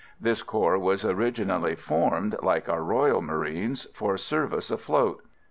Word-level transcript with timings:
This 0.19 0.41
corps 0.41 0.79
was 0.79 1.05
originally 1.05 1.75
formed, 1.75 2.35
like 2.41 2.67
our 2.67 2.83
Royal 2.83 3.21
Marines, 3.21 3.85
for 3.93 4.17
service 4.17 4.71
afloat. 4.71 5.23